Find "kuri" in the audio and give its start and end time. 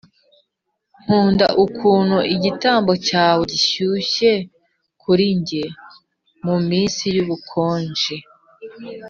5.01-5.25